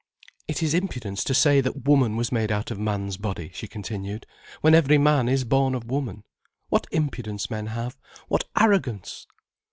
"It 0.47 0.63
is 0.63 0.73
impudence 0.73 1.23
to 1.25 1.35
say 1.35 1.61
that 1.61 1.85
Woman 1.87 2.15
was 2.17 2.31
made 2.31 2.51
out 2.51 2.71
of 2.71 2.79
Man's 2.79 3.17
body," 3.17 3.51
she 3.53 3.67
continued, 3.67 4.25
"when 4.61 4.73
every 4.73 4.97
man 4.97 5.29
is 5.29 5.43
born 5.43 5.75
of 5.75 5.85
woman. 5.91 6.23
What 6.69 6.87
impudence 6.89 7.51
men 7.51 7.67
have, 7.67 7.99
what 8.27 8.45
arrogance!" 8.59 9.27